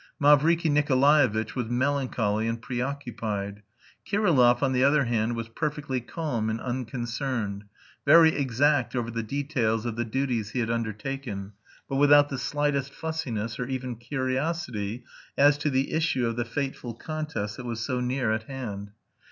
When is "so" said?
17.79-17.99